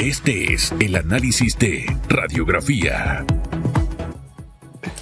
[0.00, 3.22] Este es el análisis de radiografía.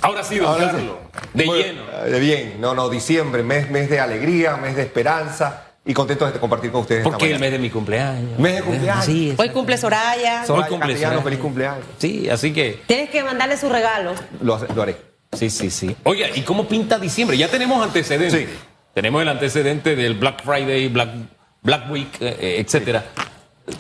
[0.03, 0.77] Ahora sí, don Ahora sí.
[0.77, 0.97] Carlos,
[1.35, 2.11] de Bueno, lleno.
[2.11, 6.41] De bien, no, no, diciembre, mes, mes de alegría, mes de esperanza y contento de
[6.41, 7.03] compartir con ustedes.
[7.03, 7.45] esta Porque el mañana.
[7.47, 8.41] mes de mi cumpleaños.
[8.41, 9.05] Mes de cumpleaños.
[9.05, 10.45] Sí, Hoy cumple Soraya.
[10.45, 11.23] Soraya Hoy cumple Castellano, Soraya.
[11.23, 11.85] feliz cumpleaños.
[11.99, 12.81] Sí, así que.
[12.89, 14.15] Tienes que mandarle su regalo.
[14.41, 14.97] Lo, haré.
[15.33, 15.95] Sí, sí, sí.
[16.03, 17.39] Oiga, ¿y cómo pinta diciembre?
[17.39, 18.49] Ya tenemos antecedentes.
[18.49, 18.53] Sí.
[18.95, 21.11] Tenemos el antecedente del Black Friday, Black,
[21.63, 23.05] Black Week, eh, eh, etcétera.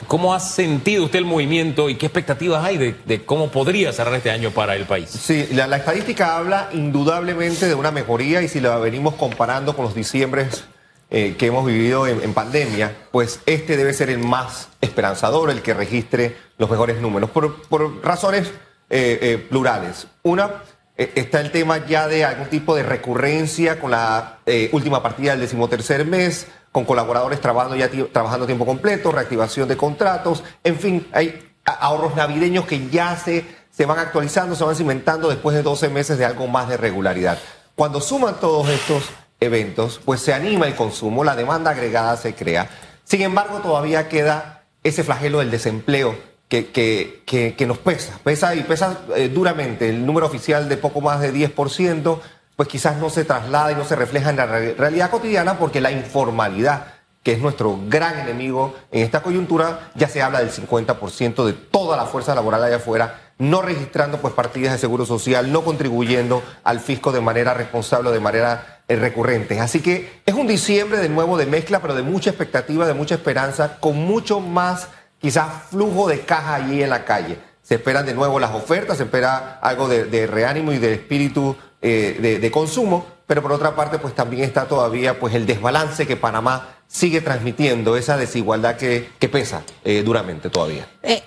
[0.06, 4.30] ¿Cómo ha sentido usted el movimiento y qué expectativas hay de, cómo podría cerrar este
[4.30, 5.10] año para el país?
[5.10, 9.94] Sí, la, estadística habla indudablemente de una mejoría y si la venimos comparando con los
[9.94, 10.64] diciembres
[11.10, 15.74] eh, que hemos vivido en, pandemia, pues este debe ser el más esperanzador, el que
[15.74, 18.48] registre los mejores números, por, razones
[18.90, 20.06] eh, eh, plurales.
[20.22, 20.62] Una,
[20.96, 24.38] está el tema ya de algún tipo de recurrencia con la
[24.72, 30.44] última partida del decimotercer mes, con colaboradores trabajando ya trabajando tiempo completo, reactivación de contratos,
[30.64, 35.54] en fin, hay ahorros navideños que ya se, se van actualizando, se van cimentando después
[35.56, 37.38] de 12 meses de algo más de regularidad.
[37.74, 39.04] Cuando suman todos estos
[39.40, 42.68] eventos, pues se anima el consumo, la demanda agregada se crea.
[43.04, 46.16] Sin embargo, todavía queda ese flagelo del desempleo
[46.48, 49.88] que, que, que- que nos pesa, pesa y pesa eh, duramente.
[49.90, 52.18] El número oficial de poco más de 10%,
[52.58, 55.80] pues quizás no se traslada y no se refleja en la re- realidad cotidiana porque
[55.80, 56.86] la informalidad
[57.22, 61.96] que es nuestro gran enemigo en esta coyuntura, ya se habla del 50% de toda
[61.96, 66.80] la fuerza laboral allá afuera, no registrando pues partidas de seguro social, no contribuyendo al
[66.80, 69.60] fisco de manera responsable de manera eh, recurrente.
[69.60, 73.14] Así que es un diciembre de nuevo de mezcla, pero de mucha expectativa, de mucha
[73.14, 74.88] esperanza, con mucho más
[75.20, 77.38] quizás flujo de caja allí en la calle.
[77.62, 81.54] Se esperan de nuevo las ofertas, se espera algo de, de reánimo y de espíritu
[81.82, 86.06] eh, de, de consumo, pero por otra parte, pues también está todavía pues el desbalance
[86.06, 90.88] que Panamá sigue transmitiendo, esa desigualdad que, que pesa eh, duramente todavía.
[91.02, 91.22] Eh,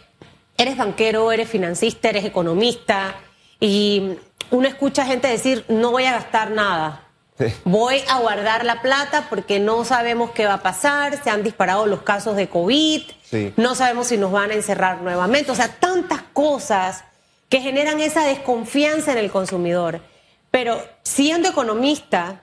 [0.58, 3.16] eres banquero, eres financista, eres economista
[3.60, 4.18] y
[4.50, 7.04] uno escucha gente decir, no voy a gastar nada.
[7.38, 7.46] Sí.
[7.64, 11.86] Voy a guardar la plata porque no sabemos qué va a pasar, se han disparado
[11.86, 13.54] los casos de COVID, Sí.
[13.56, 17.06] no sabemos si nos van a encerrar nuevamente, o sea, tantas cosas
[17.48, 20.02] que generan esa desconfianza en el consumidor.
[20.52, 22.42] Pero siendo economista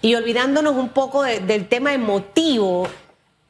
[0.00, 2.86] y olvidándonos un poco de- del tema emotivo,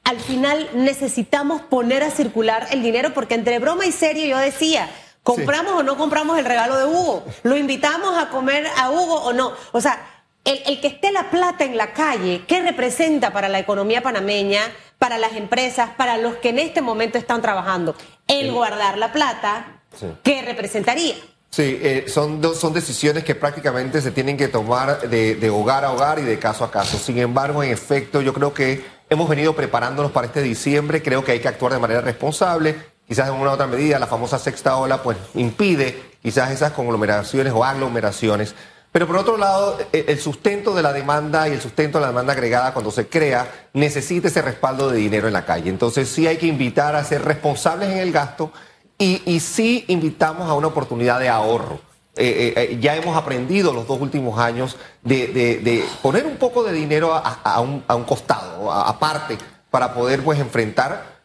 [0.04, 4.88] al final necesitamos poner a circular el dinero porque entre broma y serio yo decía,
[5.22, 7.24] ¿compramos o no compramos el regalo de Hugo?
[7.42, 9.52] ¿Lo invitamos a comer a Hugo o no?
[9.72, 10.00] O sea,
[10.44, 14.62] el, el que esté la plata en la calle, ¿qué representa para la economía panameña,
[14.98, 17.94] para las empresas, para los que en este momento están trabajando?
[18.26, 20.06] El guardar la plata, Sí.
[20.22, 21.14] ¿qué representaría?
[21.50, 25.92] Sí, eh, son, son decisiones que prácticamente se tienen que tomar de, de hogar a
[25.92, 26.98] hogar y de caso a caso.
[26.98, 31.02] Sin embargo, en efecto, yo creo que hemos venido preparándonos para este diciembre.
[31.02, 32.76] Creo que hay que actuar de manera responsable.
[33.06, 37.52] Quizás en una u otra medida la famosa sexta ola pues impide quizás esas conglomeraciones
[37.54, 38.54] o aglomeraciones.
[38.92, 42.08] Pero por otro lado, eh, el sustento de la demanda y el sustento de la
[42.08, 45.70] demanda agregada cuando se crea necesita ese respaldo de dinero en la calle.
[45.70, 48.52] Entonces sí hay que invitar a ser responsables en el gasto
[48.98, 51.80] y, y sí invitamos a una oportunidad de ahorro.
[52.20, 56.72] Eh, eh, eh, ya hemos aprendido los dos últimos años de, poner un poco de
[56.72, 59.38] dinero a, un, costado, aparte,
[59.70, 61.18] para poder pues enfrentar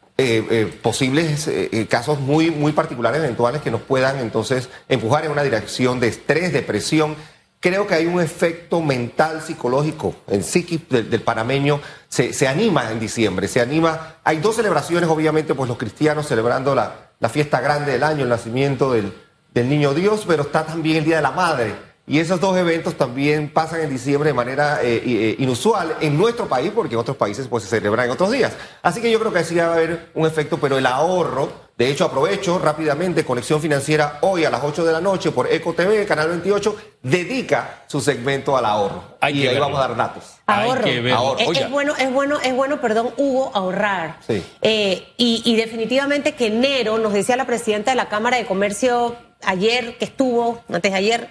[0.83, 1.49] posibles
[1.89, 6.53] casos muy, muy particulares, eventuales, que nos puedan entonces empujar en una dirección de estrés,
[6.53, 7.15] depresión.
[7.59, 12.91] Creo que hay un efecto mental, psicológico, el psiquis del, del panameño se, se anima
[12.91, 14.17] en diciembre, se anima.
[14.23, 18.29] Hay dos celebraciones, obviamente, pues los cristianos celebrando la, la fiesta grande del año, el
[18.29, 19.13] nacimiento del,
[19.53, 21.93] del niño Dios, pero está también el Día de la Madre.
[22.05, 26.47] Y esos dos eventos también pasan en diciembre de manera eh, eh, inusual en nuestro
[26.47, 28.53] país, porque en otros países pues se celebran en otros días.
[28.81, 31.89] Así que yo creo que sí va a haber un efecto, pero el ahorro, de
[31.89, 36.05] hecho aprovecho rápidamente, Conexión Financiera hoy a las 8 de la noche por Eco TV,
[36.05, 39.03] Canal 28, dedica su segmento al ahorro.
[39.19, 39.61] Hay y ahí verlo.
[39.61, 40.23] vamos a dar datos.
[40.45, 40.83] Hay Ahorro.
[40.83, 41.11] que.
[41.11, 41.39] Ahorro.
[41.39, 44.17] Es, bueno, es bueno, es bueno, perdón, Hugo, ahorrar.
[44.27, 44.43] Sí.
[44.61, 49.15] Eh, y, y definitivamente que enero, nos decía la presidenta de la Cámara de Comercio
[49.43, 51.29] ayer, que estuvo, antes de ayer,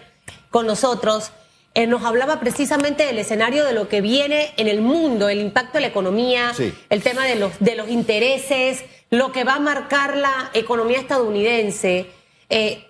[0.50, 1.30] con nosotros,
[1.74, 5.74] eh, nos hablaba precisamente del escenario de lo que viene en el mundo, el impacto
[5.78, 6.74] de la economía, Sí.
[6.90, 12.10] el tema de los, de los intereses, lo que va a marcar la economía estadounidense.
[12.48, 12.86] eh,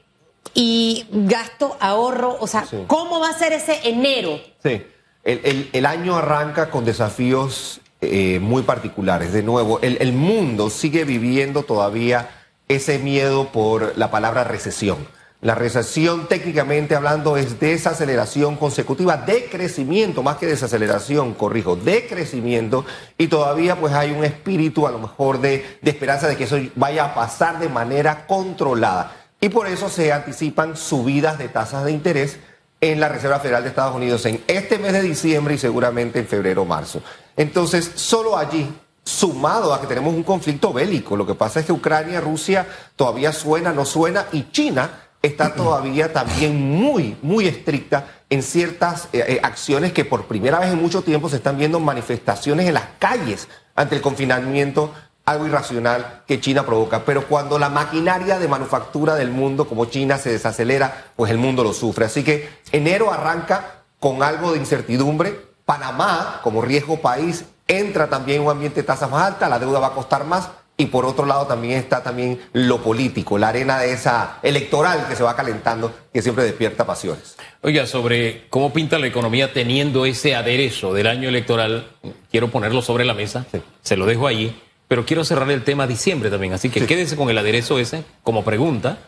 [0.54, 2.78] y gasto, ahorro, o sea, Sí.
[2.88, 4.40] ¿cómo va a ser ese enero?
[4.62, 4.82] Sí,
[5.24, 9.32] el, el- el año arranca con desafíos eh, muy particulares.
[9.32, 12.28] De nuevo, el, el mundo sigue viviendo todavía
[12.68, 15.06] ese miedo por la palabra recesión.
[15.42, 22.84] La recesión técnicamente hablando es desaceleración consecutiva de crecimiento, más que desaceleración, corrijo, de crecimiento
[23.18, 26.58] y todavía pues hay un espíritu a lo mejor de, de esperanza de que eso
[26.76, 29.16] vaya a pasar de manera controlada.
[29.40, 32.38] Y por eso se anticipan subidas de tasas de interés
[32.80, 36.28] en la Reserva Federal de Estados Unidos en este mes de diciembre y seguramente en
[36.28, 37.02] febrero o marzo.
[37.36, 38.72] Entonces, solo allí
[39.04, 41.16] sumado a que tenemos un conflicto bélico.
[41.16, 42.64] Lo que pasa es que Ucrania, Rusia
[42.94, 49.24] todavía suena, no suena, y China está todavía también muy, muy estricta en ciertas eh,
[49.28, 52.84] eh, acciones que por primera vez en mucho tiempo se están viendo manifestaciones en las
[52.98, 54.92] calles ante el confinamiento,
[55.24, 57.04] algo irracional que China provoca.
[57.04, 61.62] Pero cuando la maquinaria de manufactura del mundo como China se desacelera, pues el mundo
[61.62, 62.06] lo sufre.
[62.06, 65.52] Así que enero arranca con algo de incertidumbre.
[65.64, 69.78] Panamá, como riesgo país, entra también en un ambiente de tasas más alta, la deuda
[69.78, 73.78] va a costar más y por otro lado también está también lo político, la arena
[73.78, 77.36] de esa electoral que se va calentando, que siempre despierta pasiones.
[77.60, 81.88] Oiga, sobre cómo pinta la economía teniendo ese aderezo del año electoral,
[82.30, 83.46] quiero ponerlo sobre la mesa,
[83.82, 84.56] se lo dejo allí,
[84.88, 88.44] pero quiero cerrar el tema diciembre también, así que quédese con el aderezo ese como
[88.44, 88.98] pregunta,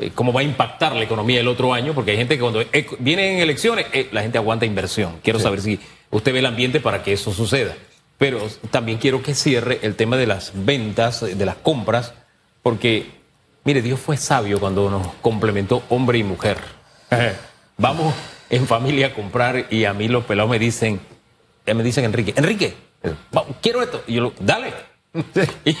[0.00, 2.64] eh, cómo va a impactar la economía el otro año, porque hay gente que cuando
[3.00, 5.18] vienen elecciones, eh, la gente aguanta inversión.
[5.24, 5.80] Quiero saber si
[6.10, 7.74] usted ve el ambiente para que eso suceda.
[8.18, 12.14] Pero también quiero que cierre el tema de las ventas, de las compras,
[12.62, 13.06] porque,
[13.64, 16.58] mire, Dios fue sabio cuando nos complementó hombre y mujer.
[17.76, 18.12] Vamos
[18.50, 21.00] en familia a comprar y a mí los pelados me dicen,
[21.64, 22.74] eh, me dicen Enrique, Enrique,
[23.62, 24.02] quiero esto.
[24.08, 24.72] Y yo lo, dale.
[25.64, 25.76] y,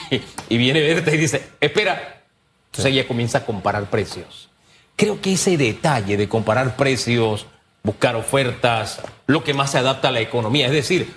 [0.48, 2.22] y viene Berta y dice, espera.
[2.70, 4.48] Entonces ella comienza a comparar precios.
[4.94, 7.46] Creo que ese detalle de comparar precios,
[7.82, 11.12] buscar ofertas, lo que más se adapta a la economía, es decir,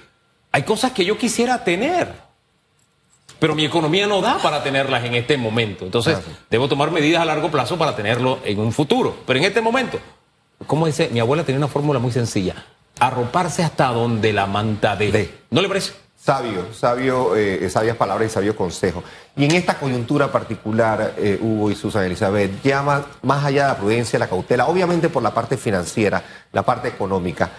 [0.51, 2.13] hay cosas que yo quisiera tener,
[3.39, 5.85] pero mi economía no da para tenerlas en este momento.
[5.85, 6.19] Entonces,
[6.49, 9.15] debo tomar medidas a largo plazo para tenerlo en un futuro.
[9.25, 9.99] Pero en este momento,
[10.67, 12.65] como dice, mi abuela tenía una fórmula muy sencilla,
[12.99, 15.33] arroparse hasta donde la manta dé.
[15.49, 15.93] ¿No le parece?
[16.23, 19.03] Sabio, sabio, eh, sabias palabras y sabio consejo.
[19.35, 23.77] Y en esta coyuntura particular, eh, Hugo y Susan Elizabeth, llama más allá de la
[23.77, 27.49] prudencia, la cautela, obviamente por la parte financiera, la parte económica.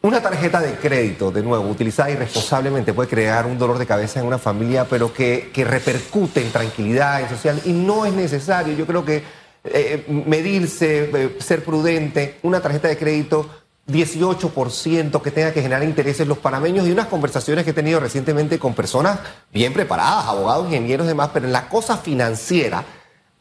[0.00, 4.26] Una tarjeta de crédito, de nuevo, utilizada irresponsablemente puede crear un dolor de cabeza en
[4.26, 8.74] una familia, pero que, repercute en tranquilidad, en social, y no es necesario.
[8.76, 9.24] Yo creo que
[9.64, 13.50] eh, medirse, eh, ser prudente, una tarjeta de crédito
[13.88, 18.58] 18% que tenga que generar intereses los panameños y unas conversaciones que he tenido recientemente
[18.58, 19.18] con personas
[19.52, 22.84] bien preparadas, abogados, ingenieros y demás, pero en la cosa financiera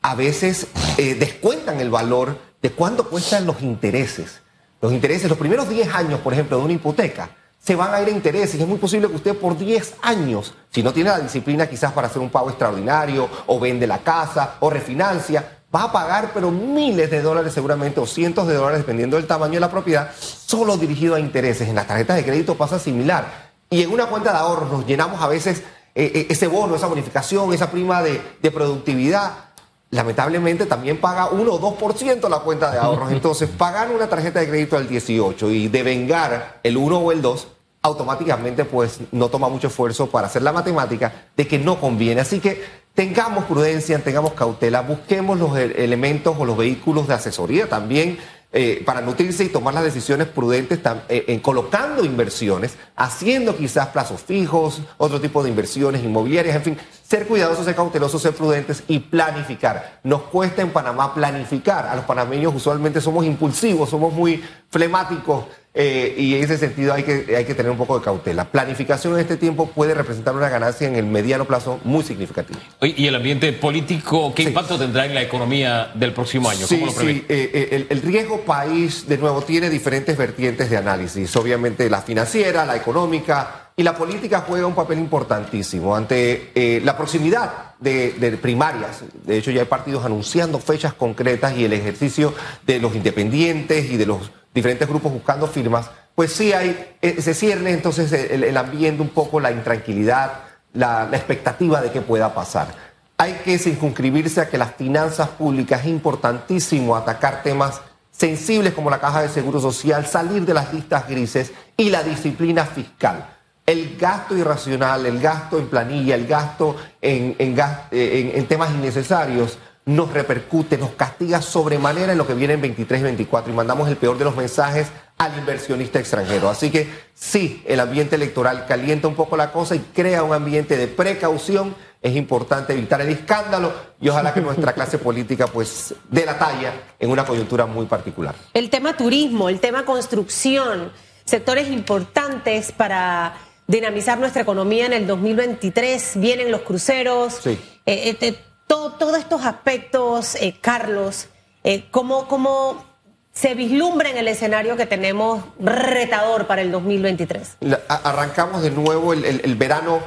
[0.01, 0.67] a veces
[0.97, 4.41] eh, descuentan el valor de cuánto cuestan los intereses.
[4.81, 7.29] Los intereses, los primeros 10 años, por ejemplo, de una hipoteca,
[7.59, 8.59] se van a ir a intereses.
[8.61, 12.07] Es muy posible que usted por 10 años, si no tiene la disciplina quizás para
[12.07, 17.09] hacer un pago extraordinario, o vende la casa, o refinancia, va a pagar pero miles
[17.09, 21.15] de dólares seguramente, o cientos de dólares, dependiendo del tamaño de la propiedad, solo dirigido
[21.15, 21.67] a intereses.
[21.67, 23.47] En las tarjetas de crédito pasa similar.
[23.69, 25.63] Y en una cuenta de ahorros nos llenamos a veces
[25.95, 29.46] eh, eh, ese bono, esa bonificación, esa prima de productividad
[29.89, 33.11] lamentablemente también paga 1 o 2% la cuenta de ahorros.
[33.13, 37.47] Entonces, pagar una tarjeta de crédito al 18 y devengar el 1 o el 2,
[37.81, 42.21] automáticamente pues no toma mucho esfuerzo para hacer la matemática de que no conviene.
[42.21, 42.63] Así que
[42.93, 48.17] tengamos prudencia, tengamos cautela, busquemos los e-, elementos o los vehículos de asesoría también
[48.53, 50.79] eh, para nutrirse y tomar las decisiones prudentes
[51.09, 56.77] eh, en colocando inversiones, haciendo quizás plazos fijos, otro tipo de inversiones inmobiliarias, en fin,
[57.07, 59.99] ser cuidadosos, ser cautelosos, ser prudentes y planificar.
[60.03, 61.87] Nos cuesta en Panamá planificar.
[61.87, 65.45] A los panameños usualmente somos impulsivos, somos muy flemáticos.
[65.79, 68.45] Eh, y en ese sentido hay que, hay que tener un poco de cautela.
[68.45, 72.59] Planificación en este tiempo puede representar una ganancia en el mediano plazo muy significativa.
[72.81, 76.65] ¿Y el ambiente político qué impacto tendrá en la economía del próximo año?
[76.65, 77.25] Sí, sí.
[77.29, 81.33] Eh, eh, el, el, riesgo país, de nuevo, tiene diferentes vertientes de análisis.
[81.35, 87.75] Obviamente la financiera, la económica y la política juega un papel importantísimo ante la proximidad
[87.79, 89.03] de, primarias.
[89.23, 92.33] De hecho, ya hay partidos anunciando fechas concretas y el ejercicio
[92.65, 97.35] de los independientes y de los diferentes grupos buscando firmas, pues sí hay, eh, se
[97.35, 100.33] cierne entonces el, ambiente un poco, la intranquilidad,
[100.73, 102.73] la, expectativa de que pueda pasar.
[103.17, 108.99] Hay que circunscribirse a que las finanzas públicas es importantísimo atacar temas sensibles como la
[108.99, 113.36] caja de seguro social, salir de las listas grises y la disciplina fiscal.
[113.67, 117.59] El gasto irracional, el gasto en planilla, el gasto en, en,
[117.91, 122.99] eh, en temas innecesarios nos repercute, nos castiga sobremanera en lo que viene en 23
[122.99, 126.49] y 24 y mandamos el peor de los mensajes al inversionista extranjero.
[126.49, 130.75] Así que sí, el ambiente electoral calienta un poco la cosa y crea un ambiente
[130.77, 131.73] de precaución.
[132.01, 136.73] Es importante evitar el escándalo y ojalá que nuestra clase política pues dé la talla
[136.99, 138.35] en una coyuntura muy particular.
[138.53, 140.91] El tema turismo, el tema construcción,
[141.23, 146.13] sectores importantes para dinamizar nuestra economía en el 2023.
[146.15, 147.39] Vienen los cruceros.
[147.43, 147.51] Sí.
[147.85, 151.27] Eh, eh, eh, todo- todos estos aspectos, eh, Carlos,
[151.63, 152.85] eh, ¿cómo, ¿cómo
[153.33, 157.57] se vislumbra en el escenario que tenemos retador para el 2023?
[157.59, 159.99] La- a- arrancamos de nuevo el, el- el verano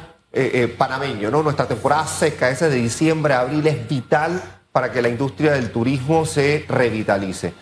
[0.79, 1.43] panameño, ¿no?
[1.43, 4.41] Nuestra temporada seca, esa de diciembre a abril, es vital
[4.71, 7.53] para que la industria del turismo se revitalice.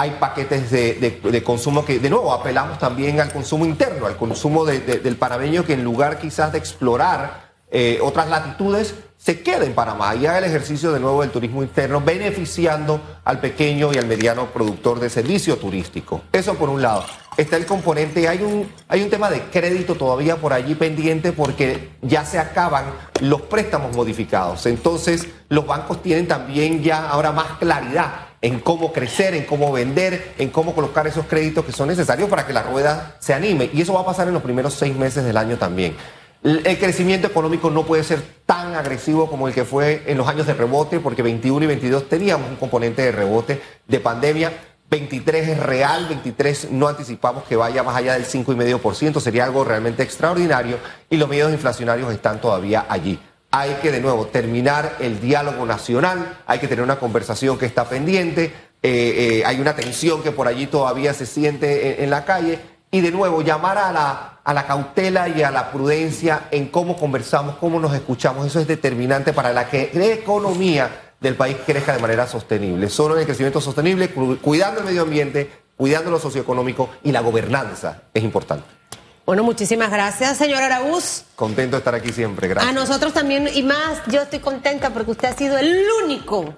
[0.00, 4.80] Hay paquetes de, consumo que, de nuevo, apelamos también al consumo interno, al consumo de-
[4.80, 9.74] de- del panameño que en lugar quizás de explorar eh, otras latitudes, se queda en
[9.74, 14.06] Panamá y haga el ejercicio de nuevo del turismo interno, beneficiando al pequeño y al
[14.06, 16.22] mediano productor de servicio turístico.
[16.32, 17.04] Eso por un lado.
[17.36, 21.90] Está el componente, hay un, hay un tema de crédito todavía por allí pendiente porque
[22.02, 22.86] ya se acaban
[23.20, 24.64] los préstamos modificados.
[24.66, 30.34] Entonces, los bancos tienen también ya ahora más claridad en cómo crecer, en cómo vender,
[30.38, 33.70] en cómo colocar esos créditos que son necesarios para que la rueda se anime.
[33.72, 35.94] Y eso va a pasar en los primeros seis meses del año también.
[36.42, 40.46] El crecimiento económico no puede ser tan agresivo como el que fue en los años
[40.46, 44.50] de rebote, porque 21 y 22 teníamos un componente de rebote de pandemia.
[44.88, 50.02] 23 es real, 23 no anticipamos que vaya más allá del 5,5%, sería algo realmente
[50.02, 50.78] extraordinario
[51.08, 53.20] y los medios inflacionarios están todavía allí.
[53.52, 57.88] Hay que de nuevo terminar el diálogo nacional, hay que tener una conversación que está
[57.88, 58.52] pendiente, eh,
[58.82, 62.60] eh, hay una tensión que por allí todavía se siente en, la calle
[62.92, 66.96] y de nuevo llamar a la, a la cautela y a la prudencia en cómo
[66.96, 68.46] conversamos, cómo nos escuchamos.
[68.46, 72.88] Eso es determinante para la que la economía del país crezca de manera sostenible.
[72.88, 77.20] Solo en el crecimiento sostenible, cu- cuidando el medio ambiente, cuidando lo socioeconómico y la
[77.20, 78.79] gobernanza es importante.
[79.26, 81.24] Bueno, muchísimas gracias, señor Araúz.
[81.36, 82.48] Contento de estar aquí siempre.
[82.48, 82.70] Gracias.
[82.70, 86.54] A nosotros también, y más, yo estoy contenta porque usted ha sido el único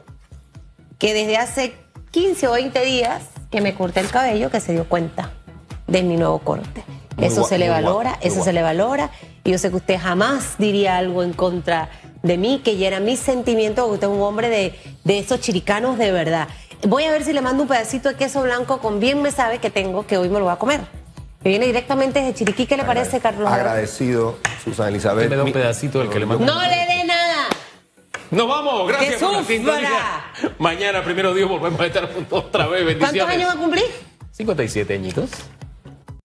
[0.98, 1.74] que desde hace
[2.12, 5.32] 15 o 20 días que me corté el cabello que se dio cuenta
[5.86, 6.84] de mi nuevo corte.
[7.16, 9.10] Muy eso se le valora, guapo, eso se le valora.
[9.44, 11.90] Y yo sé que usted jamás diría algo en contra
[12.22, 15.40] de mí, que ya era mi sentimiento, porque usted es un hombre de, de esos
[15.40, 16.48] chiricanos de verdad.
[16.88, 19.58] Voy a ver si le mando un pedacito de queso blanco con bien me sabe
[19.58, 21.01] que tengo, que hoy me lo voy a comer.
[21.42, 22.66] Que viene directamente desde Chiriquí.
[22.66, 23.50] ¿Qué le parece, Carlos?
[23.50, 25.28] Agradecido, Susana Elizabeth.
[25.28, 26.44] me da un pedacito del que le mando.
[26.44, 27.46] No le dé nada.
[28.30, 30.24] Nos vamos, gracias ¡Que por la sintonía.
[30.58, 32.82] Mañana, primero Dios, volvemos a estar juntos otra vez.
[32.84, 33.36] ¿Cuántos Bendiciones.
[33.36, 33.84] años va a cumplir?
[34.30, 35.30] 57 añitos.